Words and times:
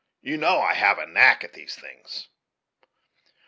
You 0.23 0.37
know 0.37 0.59
I 0.59 0.73
have 0.73 0.97
a 0.97 1.05
knack 1.05 1.43
at 1.43 1.53
these 1.53 1.75
things." 1.75 2.27